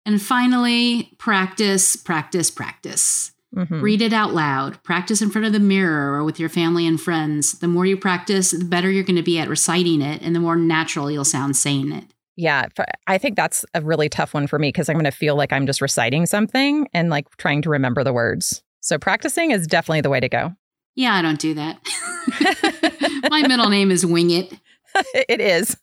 And 0.06 0.22
finally, 0.22 1.16
practice, 1.20 1.96
practice, 1.96 2.50
practice. 2.50 3.32
Mm-hmm. 3.56 3.82
Read 3.82 4.02
it 4.02 4.14
out 4.14 4.34
loud. 4.34 4.82
Practice 4.84 5.22
in 5.22 5.30
front 5.30 5.46
of 5.46 5.54
the 5.54 5.60
mirror 5.60 6.14
or 6.14 6.24
with 6.24 6.40
your 6.40 6.50
family 6.50 6.88
and 6.88 7.00
friends. 7.00 7.60
The 7.60 7.68
more 7.68 7.86
you 7.86 7.98
practice, 7.98 8.52
the 8.52 8.64
better 8.64 8.90
you're 8.90 9.04
going 9.04 9.18
to 9.18 9.22
be 9.22 9.40
at 9.40 9.50
reciting 9.50 10.02
it 10.02 10.22
and 10.22 10.36
the 10.36 10.40
more 10.40 10.56
natural 10.56 11.12
you'll 11.12 11.26
sound 11.26 11.58
saying 11.58 11.92
it. 11.92 12.06
Yeah, 12.38 12.68
I 13.08 13.18
think 13.18 13.36
that's 13.36 13.66
a 13.74 13.82
really 13.82 14.08
tough 14.08 14.34
one 14.34 14.48
for 14.48 14.58
me 14.58 14.70
because 14.70 14.90
I'm 14.90 14.96
going 14.96 15.04
to 15.06 15.12
feel 15.12 15.36
like 15.36 15.52
I'm 15.52 15.66
just 15.66 15.82
reciting 15.82 16.26
something 16.26 16.88
and 16.94 17.10
like 17.10 17.28
trying 17.38 17.62
to 17.64 17.70
remember 17.70 18.04
the 18.04 18.14
words. 18.14 18.64
So 18.80 18.98
practicing 18.98 19.52
is 19.52 19.68
definitely 19.68 20.02
the 20.02 20.10
way 20.10 20.22
to 20.22 20.30
go. 20.30 20.56
Yeah, 20.96 21.14
I 21.14 21.22
don't 21.22 21.40
do 21.40 21.54
that. 21.54 21.80
My 23.30 23.46
middle 23.48 23.70
name 23.70 23.92
is 23.92 24.06
Wing 24.06 24.30
It. 24.32 24.54
it 25.30 25.40
is. 25.40 25.78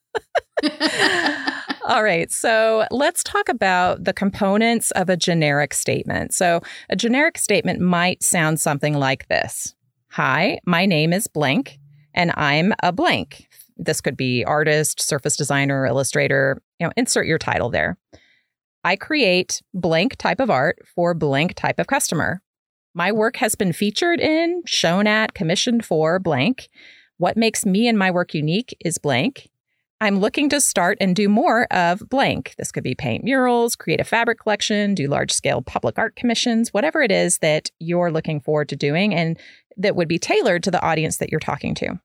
All 1.85 2.03
right. 2.03 2.31
So 2.31 2.87
let's 2.91 3.23
talk 3.23 3.49
about 3.49 4.05
the 4.05 4.13
components 4.13 4.91
of 4.93 5.09
a 5.09 5.17
generic 5.17 5.73
statement. 5.73 6.35
So 6.35 6.61
a 6.91 6.97
generic 6.97 7.39
statement 7.39 7.81
might 7.81 8.23
sound 8.23 8.61
something 8.61 8.95
like 8.95 9.29
this 9.29 9.75
Hi, 10.11 10.59
my 10.67 10.87
name 10.87 11.13
is 11.13 11.27
blank, 11.27 11.79
and 12.15 12.33
I'm 12.37 12.73
a 12.83 12.93
blank. 12.93 13.47
This 13.77 14.01
could 14.01 14.17
be 14.17 14.45
artist, 14.45 15.01
surface 15.01 15.37
designer, 15.37 15.87
illustrator, 15.87 16.61
you 16.81 16.87
know, 16.87 16.93
insert 16.97 17.27
your 17.27 17.39
title 17.39 17.71
there. 17.71 17.97
I 18.85 18.97
create 18.97 19.63
blank 19.75 20.17
type 20.17 20.41
of 20.41 20.51
art 20.51 20.79
for 20.95 21.15
blank 21.15 21.55
type 21.55 21.79
of 21.79 21.87
customer. 21.87 22.43
My 22.99 23.13
work 23.13 23.37
has 23.37 23.55
been 23.55 23.73
featured 23.73 24.19
in, 24.19 24.65
shown 24.67 25.07
at, 25.07 25.33
commissioned 25.33 25.85
for 25.85 26.19
blank. 26.19 26.69
What 27.17 27.37
makes 27.37 27.65
me 27.65 27.87
and 27.87 27.97
my 27.97 28.11
work 28.11 28.35
unique 28.35 28.77
is 28.85 28.99
blank. 28.99 29.51
I'm 30.01 30.19
looking 30.19 30.49
to 30.49 30.61
start 30.61 30.99
and 31.01 31.15
do 31.15 31.29
more 31.29 31.73
of 31.73 32.03
blank. 32.09 32.57
This 32.59 32.73
could 32.73 32.83
be 32.83 32.97
paint 32.97 33.23
murals, 33.23 33.77
create 33.77 34.01
a 34.01 34.05
fabric 34.05 34.41
collection, 34.41 34.97
do 34.97 35.07
large 35.07 35.31
scale 35.31 35.63
public 35.63 35.97
art 35.97 36.17
commissions, 36.17 36.75
whatever 36.75 37.01
it 37.01 37.13
is 37.13 37.39
that 37.39 37.71
you're 37.79 38.11
looking 38.11 38.41
forward 38.41 38.69
to 38.71 38.75
doing 38.75 39.15
and 39.15 39.39
that 39.77 39.95
would 39.95 40.09
be 40.09 40.19
tailored 40.19 40.65
to 40.65 40.73
the 40.73 40.83
audience 40.83 41.19
that 41.19 41.31
you're 41.31 41.39
talking 41.39 41.77
to. 41.77 42.01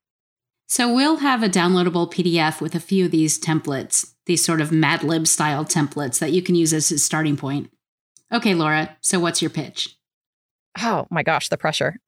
So 0.68 0.94
we'll 0.94 1.18
have 1.18 1.42
a 1.42 1.50
downloadable 1.50 2.14
PDF 2.14 2.62
with 2.62 2.76
a 2.76 2.80
few 2.80 3.06
of 3.06 3.12
these 3.12 3.40
templates, 3.40 4.14
these 4.28 4.46
sort 4.46 4.62
of 4.62 4.72
Mad 4.72 5.02
Lib 5.02 5.26
style 5.26 5.66
templates 5.66 6.20
that 6.20 6.34
you 6.34 6.44
can 6.44 6.54
use 6.54 6.72
as 6.72 6.92
a 6.92 7.00
starting 7.00 7.36
point. 7.36 7.72
Okay, 8.32 8.54
Laura, 8.54 8.96
so 9.02 9.20
what's 9.20 9.42
your 9.42 9.50
pitch? 9.50 9.98
Oh 10.82 11.08
my 11.10 11.24
gosh, 11.24 11.50
the 11.50 11.58
pressure. 11.58 11.98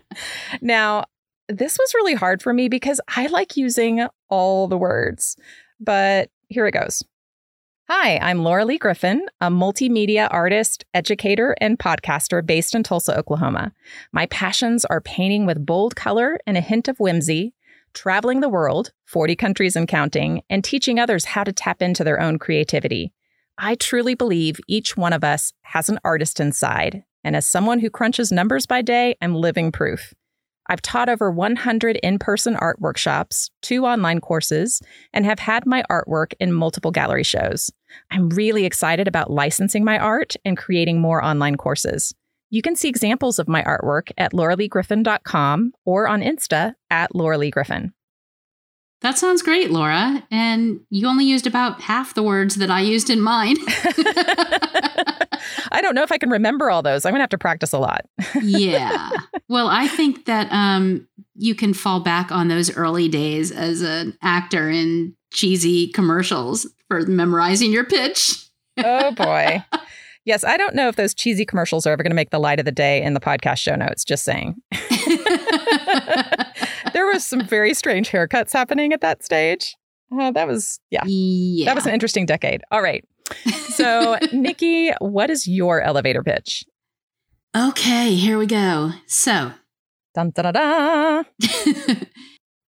now, 0.60 1.04
this 1.48 1.78
was 1.78 1.94
really 1.94 2.14
hard 2.14 2.42
for 2.42 2.52
me 2.52 2.68
because 2.68 3.00
I 3.08 3.26
like 3.26 3.56
using 3.56 4.06
all 4.28 4.68
the 4.68 4.78
words, 4.78 5.36
but 5.80 6.30
here 6.48 6.66
it 6.66 6.72
goes. 6.72 7.02
Hi, 7.88 8.18
I'm 8.18 8.44
Laura 8.44 8.64
Lee 8.64 8.78
Griffin, 8.78 9.26
a 9.40 9.50
multimedia 9.50 10.28
artist, 10.30 10.84
educator, 10.94 11.56
and 11.60 11.76
podcaster 11.76 12.44
based 12.44 12.72
in 12.76 12.84
Tulsa, 12.84 13.18
Oklahoma. 13.18 13.72
My 14.12 14.26
passions 14.26 14.84
are 14.84 15.00
painting 15.00 15.44
with 15.44 15.66
bold 15.66 15.96
color 15.96 16.38
and 16.46 16.56
a 16.56 16.60
hint 16.60 16.86
of 16.86 16.98
whimsy, 16.98 17.52
traveling 17.92 18.40
the 18.40 18.48
world, 18.48 18.92
40 19.06 19.34
countries 19.34 19.74
and 19.74 19.88
counting, 19.88 20.42
and 20.48 20.62
teaching 20.62 21.00
others 21.00 21.24
how 21.24 21.42
to 21.42 21.52
tap 21.52 21.82
into 21.82 22.04
their 22.04 22.20
own 22.20 22.38
creativity. 22.38 23.12
I 23.62 23.74
truly 23.74 24.14
believe 24.14 24.58
each 24.68 24.96
one 24.96 25.12
of 25.12 25.22
us 25.22 25.52
has 25.64 25.90
an 25.90 25.98
artist 26.02 26.40
inside, 26.40 27.04
and 27.22 27.36
as 27.36 27.44
someone 27.44 27.78
who 27.78 27.90
crunches 27.90 28.32
numbers 28.32 28.64
by 28.64 28.80
day, 28.80 29.16
I'm 29.20 29.34
living 29.34 29.70
proof. 29.70 30.14
I've 30.68 30.80
taught 30.80 31.10
over 31.10 31.30
100 31.30 31.96
in 31.96 32.18
person 32.18 32.56
art 32.56 32.80
workshops, 32.80 33.50
two 33.60 33.84
online 33.84 34.20
courses, 34.20 34.80
and 35.12 35.26
have 35.26 35.40
had 35.40 35.66
my 35.66 35.82
artwork 35.90 36.32
in 36.40 36.54
multiple 36.54 36.90
gallery 36.90 37.22
shows. 37.22 37.70
I'm 38.10 38.30
really 38.30 38.64
excited 38.64 39.06
about 39.06 39.30
licensing 39.30 39.84
my 39.84 39.98
art 39.98 40.36
and 40.42 40.56
creating 40.56 40.98
more 40.98 41.22
online 41.22 41.56
courses. 41.56 42.14
You 42.48 42.62
can 42.62 42.76
see 42.76 42.88
examples 42.88 43.38
of 43.38 43.46
my 43.46 43.62
artwork 43.64 44.10
at 44.16 44.32
lauraleegriffin.com 44.32 45.74
or 45.84 46.08
on 46.08 46.22
Insta 46.22 46.76
at 46.88 47.12
lauraleegriffin. 47.12 47.92
That 49.02 49.16
sounds 49.16 49.42
great, 49.42 49.70
Laura. 49.70 50.22
And 50.30 50.80
you 50.90 51.08
only 51.08 51.24
used 51.24 51.46
about 51.46 51.80
half 51.80 52.14
the 52.14 52.22
words 52.22 52.56
that 52.56 52.70
I 52.70 52.82
used 52.82 53.08
in 53.08 53.20
mine. 53.20 53.56
I 55.72 55.80
don't 55.80 55.94
know 55.94 56.02
if 56.02 56.12
I 56.12 56.18
can 56.18 56.28
remember 56.30 56.70
all 56.70 56.82
those. 56.82 57.04
I'm 57.04 57.12
going 57.12 57.20
to 57.20 57.22
have 57.22 57.30
to 57.30 57.38
practice 57.38 57.72
a 57.72 57.78
lot. 57.78 58.06
yeah. 58.42 59.10
Well, 59.48 59.66
I 59.66 59.88
think 59.88 60.26
that 60.26 60.46
um, 60.52 61.08
you 61.34 61.56
can 61.56 61.74
fall 61.74 61.98
back 61.98 62.30
on 62.30 62.46
those 62.46 62.76
early 62.76 63.08
days 63.08 63.50
as 63.50 63.82
an 63.82 64.16
actor 64.22 64.70
in 64.70 65.16
cheesy 65.32 65.88
commercials 65.88 66.68
for 66.86 67.00
memorizing 67.04 67.72
your 67.72 67.82
pitch. 67.82 68.46
oh, 68.78 69.10
boy. 69.10 69.64
Yes, 70.24 70.44
I 70.44 70.56
don't 70.56 70.76
know 70.76 70.86
if 70.86 70.94
those 70.94 71.14
cheesy 71.14 71.44
commercials 71.44 71.84
are 71.84 71.90
ever 71.90 72.04
going 72.04 72.12
to 72.12 72.16
make 72.16 72.30
the 72.30 72.38
light 72.38 72.60
of 72.60 72.64
the 72.64 72.70
day 72.70 73.02
in 73.02 73.14
the 73.14 73.20
podcast 73.20 73.58
show 73.58 73.74
notes, 73.74 74.04
just 74.04 74.22
saying. 74.22 74.62
There 77.00 77.06
was 77.06 77.24
some 77.24 77.40
very 77.46 77.72
strange 77.72 78.10
haircuts 78.10 78.52
happening 78.52 78.92
at 78.92 79.00
that 79.00 79.24
stage. 79.24 79.74
Uh, 80.12 80.30
that 80.32 80.46
was, 80.46 80.80
yeah, 80.90 81.02
yeah. 81.06 81.64
That 81.64 81.74
was 81.74 81.86
an 81.86 81.94
interesting 81.94 82.26
decade. 82.26 82.60
All 82.70 82.82
right. 82.82 83.02
So, 83.70 84.18
Nikki, 84.32 84.90
what 85.00 85.30
is 85.30 85.48
your 85.48 85.80
elevator 85.80 86.22
pitch? 86.22 86.62
Okay, 87.56 88.14
here 88.14 88.36
we 88.36 88.44
go. 88.44 88.90
So, 89.06 89.52
dun, 90.14 90.30
da, 90.34 90.50
da, 90.50 90.52
da. 90.52 91.22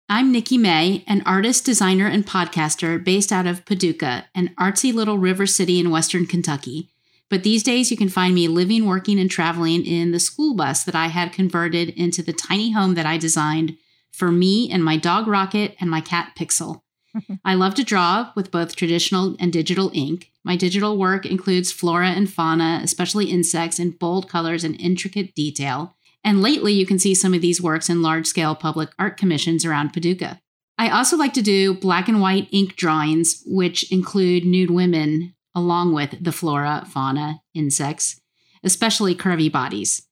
I'm 0.08 0.32
Nikki 0.32 0.58
May, 0.58 1.04
an 1.06 1.22
artist, 1.24 1.64
designer, 1.64 2.08
and 2.08 2.26
podcaster 2.26 3.02
based 3.02 3.30
out 3.30 3.46
of 3.46 3.64
Paducah, 3.64 4.24
an 4.34 4.52
artsy 4.58 4.92
little 4.92 5.18
river 5.18 5.46
city 5.46 5.78
in 5.78 5.90
western 5.90 6.26
Kentucky. 6.26 6.90
But 7.30 7.44
these 7.44 7.62
days, 7.62 7.92
you 7.92 7.96
can 7.96 8.08
find 8.08 8.34
me 8.34 8.48
living, 8.48 8.86
working, 8.86 9.20
and 9.20 9.30
traveling 9.30 9.86
in 9.86 10.10
the 10.10 10.18
school 10.18 10.56
bus 10.56 10.82
that 10.82 10.96
I 10.96 11.06
had 11.06 11.32
converted 11.32 11.90
into 11.90 12.24
the 12.24 12.32
tiny 12.32 12.72
home 12.72 12.94
that 12.94 13.06
I 13.06 13.18
designed 13.18 13.76
for 14.16 14.32
me 14.32 14.70
and 14.70 14.82
my 14.82 14.96
dog 14.96 15.26
Rocket 15.26 15.76
and 15.78 15.90
my 15.90 16.00
cat 16.00 16.32
Pixel. 16.38 16.80
I 17.44 17.54
love 17.54 17.74
to 17.74 17.84
draw 17.84 18.32
with 18.34 18.50
both 18.50 18.76
traditional 18.76 19.36
and 19.38 19.52
digital 19.52 19.90
ink. 19.94 20.30
My 20.44 20.56
digital 20.56 20.96
work 20.96 21.26
includes 21.26 21.72
flora 21.72 22.08
and 22.08 22.30
fauna, 22.30 22.80
especially 22.82 23.26
insects, 23.26 23.78
in 23.78 23.90
bold 23.90 24.28
colors 24.28 24.64
and 24.64 24.80
intricate 24.80 25.34
detail. 25.34 25.96
And 26.24 26.42
lately, 26.42 26.72
you 26.72 26.86
can 26.86 26.98
see 26.98 27.14
some 27.14 27.34
of 27.34 27.40
these 27.40 27.62
works 27.62 27.88
in 27.88 28.02
large 28.02 28.26
scale 28.26 28.54
public 28.54 28.90
art 28.98 29.16
commissions 29.16 29.64
around 29.64 29.92
Paducah. 29.92 30.40
I 30.78 30.90
also 30.90 31.16
like 31.16 31.32
to 31.34 31.42
do 31.42 31.74
black 31.74 32.08
and 32.08 32.20
white 32.20 32.48
ink 32.50 32.76
drawings, 32.76 33.42
which 33.46 33.90
include 33.92 34.44
nude 34.44 34.70
women 34.70 35.34
along 35.54 35.94
with 35.94 36.22
the 36.22 36.32
flora, 36.32 36.84
fauna, 36.86 37.40
insects, 37.54 38.20
especially 38.62 39.14
curvy 39.14 39.50
bodies. 39.50 40.06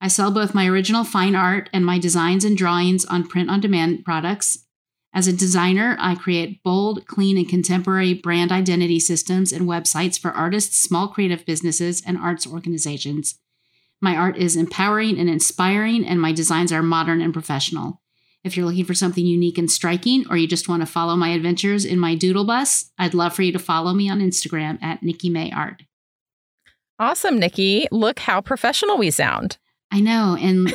I 0.00 0.08
sell 0.08 0.30
both 0.30 0.54
my 0.54 0.66
original 0.66 1.04
fine 1.04 1.34
art 1.34 1.68
and 1.72 1.84
my 1.84 1.98
designs 1.98 2.44
and 2.44 2.56
drawings 2.56 3.04
on 3.04 3.26
print 3.26 3.50
on 3.50 3.60
demand 3.60 4.04
products 4.04 4.64
as 5.12 5.26
a 5.26 5.32
designer, 5.32 5.96
I 5.98 6.14
create 6.14 6.62
bold, 6.62 7.06
clean, 7.06 7.36
and 7.36 7.48
contemporary 7.48 8.14
brand 8.14 8.52
identity 8.52 9.00
systems 9.00 9.52
and 9.52 9.66
websites 9.66 10.18
for 10.18 10.30
artists, 10.30 10.80
small 10.80 11.08
creative 11.08 11.44
businesses, 11.44 12.00
and 12.06 12.16
arts 12.16 12.46
organizations. 12.46 13.38
My 14.00 14.14
art 14.14 14.36
is 14.36 14.54
empowering 14.54 15.18
and 15.18 15.28
inspiring, 15.28 16.06
and 16.06 16.20
my 16.20 16.32
designs 16.32 16.72
are 16.72 16.82
modern 16.82 17.20
and 17.20 17.32
professional. 17.32 18.00
If 18.44 18.56
you're 18.56 18.64
looking 18.64 18.84
for 18.84 18.94
something 18.94 19.26
unique 19.26 19.58
and 19.58 19.70
striking, 19.70 20.24
or 20.30 20.36
you 20.36 20.46
just 20.46 20.68
want 20.68 20.80
to 20.82 20.86
follow 20.86 21.16
my 21.16 21.30
adventures 21.30 21.84
in 21.84 21.98
my 21.98 22.14
doodle 22.14 22.44
bus, 22.44 22.90
I'd 22.96 23.12
love 23.12 23.34
for 23.34 23.42
you 23.42 23.52
to 23.52 23.58
follow 23.58 23.92
me 23.92 24.08
on 24.08 24.20
Instagram 24.20 24.80
at 24.80 25.02
Nikki 25.02 25.28
May 25.28 25.50
Art. 25.50 25.82
Awesome, 27.00 27.38
Nikki. 27.38 27.88
Look 27.90 28.20
how 28.20 28.40
professional 28.40 28.96
we 28.96 29.10
sound. 29.10 29.58
I 29.90 30.00
know. 30.00 30.36
And 30.40 30.72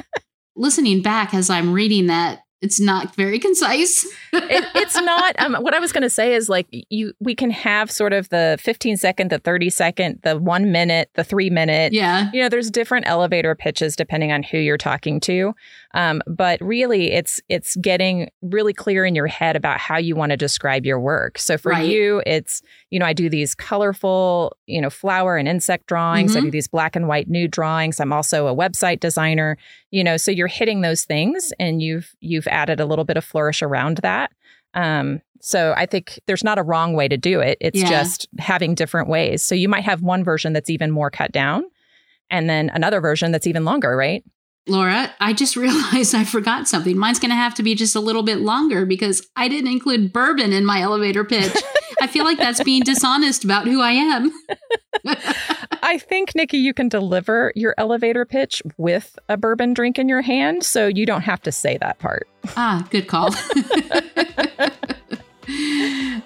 listening 0.56 1.02
back 1.02 1.34
as 1.34 1.50
I'm 1.50 1.72
reading 1.72 2.06
that, 2.06 2.42
it's 2.62 2.78
not 2.78 3.14
very 3.16 3.40
concise. 3.40 4.04
it, 4.32 4.64
it's 4.76 4.94
not. 4.94 5.34
Um, 5.40 5.54
what 5.54 5.74
I 5.74 5.80
was 5.80 5.90
going 5.90 6.02
to 6.02 6.10
say 6.10 6.34
is 6.34 6.48
like 6.48 6.68
you, 6.70 7.12
we 7.18 7.34
can 7.34 7.50
have 7.50 7.90
sort 7.90 8.12
of 8.12 8.28
the 8.28 8.56
15 8.60 8.96
second, 8.96 9.30
the 9.30 9.40
30 9.40 9.68
second, 9.68 10.20
the 10.22 10.38
one 10.38 10.70
minute, 10.70 11.10
the 11.14 11.24
three 11.24 11.50
minute. 11.50 11.92
Yeah. 11.92 12.30
You 12.32 12.40
know, 12.40 12.48
there's 12.48 12.70
different 12.70 13.08
elevator 13.08 13.56
pitches 13.56 13.96
depending 13.96 14.30
on 14.30 14.44
who 14.44 14.58
you're 14.58 14.78
talking 14.78 15.18
to. 15.20 15.54
Um, 15.94 16.22
but 16.26 16.58
really, 16.62 17.12
it's 17.12 17.40
it's 17.48 17.76
getting 17.76 18.30
really 18.40 18.72
clear 18.72 19.04
in 19.04 19.14
your 19.14 19.26
head 19.26 19.56
about 19.56 19.78
how 19.78 19.98
you 19.98 20.16
want 20.16 20.30
to 20.30 20.36
describe 20.36 20.86
your 20.86 20.98
work. 20.98 21.38
So 21.38 21.58
for 21.58 21.70
Right. 21.72 21.84
you, 21.86 22.22
it's 22.26 22.62
you 22.90 22.98
know 22.98 23.06
I 23.06 23.12
do 23.12 23.28
these 23.28 23.54
colorful 23.54 24.56
you 24.66 24.80
know 24.80 24.90
flower 24.90 25.36
and 25.36 25.46
insect 25.48 25.86
drawings. 25.86 26.34
I 26.34 26.40
Mhm. 26.40 26.44
do 26.44 26.50
these 26.50 26.68
black 26.68 26.96
and 26.96 27.08
white 27.08 27.28
nude 27.28 27.50
drawings. 27.50 28.00
I'm 28.00 28.12
also 28.12 28.46
a 28.46 28.54
website 28.56 29.00
designer. 29.00 29.56
You 29.90 30.02
know, 30.02 30.16
so 30.16 30.30
you're 30.30 30.46
hitting 30.46 30.80
those 30.80 31.04
things, 31.04 31.52
and 31.58 31.82
you've 31.82 32.14
you've 32.20 32.46
added 32.48 32.80
a 32.80 32.86
little 32.86 33.04
bit 33.04 33.16
of 33.18 33.24
flourish 33.24 33.60
around 33.62 33.98
that. 33.98 34.30
Um, 34.74 35.20
so 35.40 35.74
I 35.76 35.84
think 35.86 36.18
there's 36.26 36.44
not 36.44 36.56
a 36.58 36.62
wrong 36.62 36.94
way 36.94 37.08
to 37.08 37.16
do 37.18 37.40
it. 37.40 37.58
It's 37.60 37.80
Yeah. 37.80 37.88
just 37.90 38.28
having 38.38 38.74
different 38.74 39.08
ways. 39.08 39.42
So 39.42 39.54
you 39.54 39.68
might 39.68 39.84
have 39.84 40.00
one 40.00 40.24
version 40.24 40.52
that's 40.54 40.70
even 40.70 40.90
more 40.90 41.10
cut 41.10 41.32
down, 41.32 41.64
and 42.30 42.48
then 42.48 42.70
another 42.72 43.00
version 43.02 43.32
that's 43.32 43.46
even 43.46 43.64
longer, 43.66 43.94
right? 43.96 44.24
Laura, 44.68 45.12
I 45.20 45.32
just 45.32 45.56
realized 45.56 46.14
I 46.14 46.24
forgot 46.24 46.68
something. 46.68 46.96
Mine's 46.96 47.18
going 47.18 47.30
to 47.30 47.36
have 47.36 47.54
to 47.54 47.62
be 47.62 47.74
just 47.74 47.96
a 47.96 48.00
little 48.00 48.22
bit 48.22 48.40
longer 48.40 48.86
because 48.86 49.26
I 49.36 49.48
didn't 49.48 49.70
include 49.70 50.12
bourbon 50.12 50.52
in 50.52 50.64
my 50.64 50.80
elevator 50.80 51.24
pitch. 51.24 51.54
I 52.00 52.06
feel 52.06 52.24
like 52.24 52.38
that's 52.38 52.62
being 52.62 52.82
dishonest 52.82 53.44
about 53.44 53.66
who 53.66 53.80
I 53.80 53.92
am. 53.92 54.32
I 55.84 55.98
think, 55.98 56.34
Nikki, 56.34 56.58
you 56.58 56.74
can 56.74 56.88
deliver 56.88 57.52
your 57.54 57.74
elevator 57.78 58.24
pitch 58.24 58.62
with 58.76 59.18
a 59.28 59.36
bourbon 59.36 59.74
drink 59.74 59.98
in 59.98 60.08
your 60.08 60.22
hand, 60.22 60.64
so 60.64 60.86
you 60.86 61.06
don't 61.06 61.22
have 61.22 61.42
to 61.42 61.52
say 61.52 61.78
that 61.78 61.98
part. 61.98 62.28
ah, 62.56 62.86
good 62.90 63.06
call. 63.08 63.34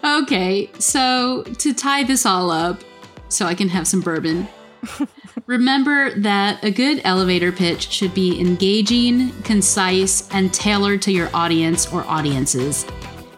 okay, 0.22 0.70
so 0.78 1.42
to 1.58 1.74
tie 1.74 2.04
this 2.04 2.24
all 2.26 2.50
up, 2.50 2.82
so 3.28 3.46
I 3.46 3.54
can 3.54 3.68
have 3.68 3.86
some 3.86 4.00
bourbon. 4.00 4.48
Remember 5.46 6.10
that 6.18 6.64
a 6.64 6.72
good 6.72 7.00
elevator 7.04 7.52
pitch 7.52 7.92
should 7.92 8.12
be 8.12 8.40
engaging, 8.40 9.30
concise, 9.42 10.28
and 10.30 10.52
tailored 10.52 11.00
to 11.02 11.12
your 11.12 11.30
audience 11.32 11.92
or 11.92 12.04
audiences. 12.08 12.84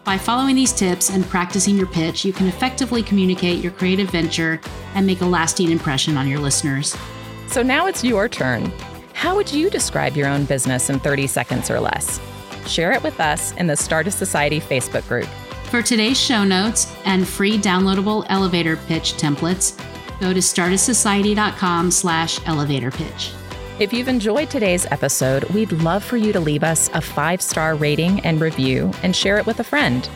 By 0.05 0.17
following 0.17 0.55
these 0.55 0.73
tips 0.73 1.11
and 1.11 1.23
practicing 1.23 1.77
your 1.77 1.85
pitch, 1.85 2.25
you 2.25 2.33
can 2.33 2.47
effectively 2.47 3.03
communicate 3.03 3.61
your 3.61 3.71
creative 3.73 4.09
venture 4.09 4.59
and 4.95 5.05
make 5.05 5.21
a 5.21 5.25
lasting 5.25 5.69
impression 5.69 6.17
on 6.17 6.27
your 6.27 6.39
listeners. 6.39 6.97
So 7.45 7.61
now 7.61 7.85
it's 7.85 8.03
your 8.03 8.27
turn. 8.27 8.73
How 9.13 9.35
would 9.35 9.53
you 9.53 9.69
describe 9.69 10.17
your 10.17 10.29
own 10.29 10.45
business 10.45 10.89
in 10.89 10.99
30 10.99 11.27
seconds 11.27 11.69
or 11.69 11.79
less? 11.79 12.19
Share 12.65 12.91
it 12.91 13.03
with 13.03 13.19
us 13.19 13.51
in 13.57 13.67
the 13.67 13.73
Startist 13.73 14.13
Society 14.13 14.59
Facebook 14.59 15.07
group. 15.07 15.27
For 15.65 15.83
today's 15.83 16.19
show 16.19 16.43
notes 16.43 16.91
and 17.05 17.27
free 17.27 17.59
downloadable 17.59 18.25
elevator 18.29 18.77
pitch 18.77 19.13
templates, 19.13 19.79
go 20.19 20.33
to 20.33 20.39
startistsociety.com 20.39 21.91
slash 21.91 22.45
elevator 22.47 22.91
pitch. 22.91 23.31
If 23.79 23.93
you've 23.93 24.09
enjoyed 24.09 24.49
today's 24.49 24.85
episode, 24.87 25.45
we'd 25.45 25.71
love 25.71 26.03
for 26.03 26.17
you 26.17 26.33
to 26.33 26.39
leave 26.39 26.63
us 26.63 26.89
a 26.93 26.99
five 26.99 27.41
star 27.41 27.75
rating 27.75 28.19
and 28.21 28.41
review 28.41 28.91
and 29.03 29.15
share 29.15 29.37
it 29.37 29.45
with 29.45 29.61
a 29.61 29.63
friend. 29.63 30.09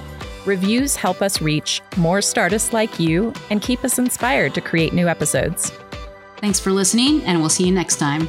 Reviews 0.46 0.98
help 0.98 1.22
us 1.22 1.42
reach 1.42 1.82
more 1.96 2.20
Startists 2.20 2.74
like 2.74 3.00
you 3.00 3.32
and 3.50 3.62
keep 3.62 3.86
us 3.86 3.98
inspired 3.98 4.54
to 4.56 4.62
create 4.62 4.92
new 4.92 5.08
episodes. 5.08 5.72
Thanks 6.38 6.60
for 6.60 6.74
listening, 6.74 7.24
and 7.24 7.40
we'll 7.40 7.50
see 7.50 7.66
you 7.66 7.72
next 7.72 7.96
time. 7.96 8.28